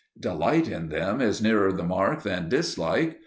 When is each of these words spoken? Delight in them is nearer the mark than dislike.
Delight 0.19 0.67
in 0.67 0.89
them 0.89 1.21
is 1.21 1.43
nearer 1.43 1.71
the 1.71 1.83
mark 1.83 2.23
than 2.23 2.49
dislike. 2.49 3.19